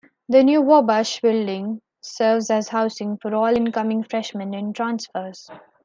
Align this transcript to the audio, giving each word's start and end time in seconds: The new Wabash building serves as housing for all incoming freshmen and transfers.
The 0.27 0.43
new 0.43 0.63
Wabash 0.63 1.21
building 1.21 1.79
serves 2.01 2.49
as 2.49 2.69
housing 2.69 3.17
for 3.17 3.35
all 3.35 3.55
incoming 3.55 4.01
freshmen 4.03 4.55
and 4.55 4.73
transfers. 4.75 5.47